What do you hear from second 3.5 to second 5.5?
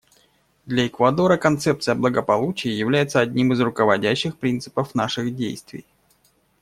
из руководящих принципов наших